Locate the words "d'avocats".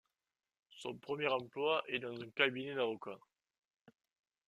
2.73-3.19